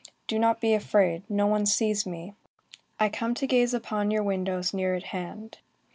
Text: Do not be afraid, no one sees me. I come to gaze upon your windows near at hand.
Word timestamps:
Do 0.25 0.39
not 0.39 0.59
be 0.59 0.73
afraid, 0.73 1.21
no 1.29 1.45
one 1.45 1.67
sees 1.67 2.07
me. 2.07 2.33
I 2.99 3.07
come 3.07 3.35
to 3.35 3.45
gaze 3.45 3.71
upon 3.75 4.09
your 4.09 4.23
windows 4.23 4.73
near 4.73 4.95
at 4.95 5.03
hand. 5.13 5.59